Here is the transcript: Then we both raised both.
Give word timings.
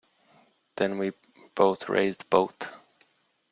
Then 0.77 0.97
we 0.97 1.13
both 1.53 1.87
raised 1.87 2.27
both. 2.31 2.73